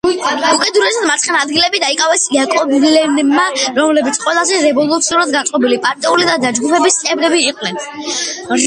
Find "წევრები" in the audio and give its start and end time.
7.05-7.45